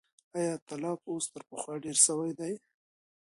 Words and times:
ایا 0.37 0.53
طلاق 0.67 0.99
اوس 1.09 1.25
تر 1.33 1.41
پخوا 1.49 1.75
ډېر 1.83 1.97
سوی 2.05 2.31
دی؟ 2.39 2.53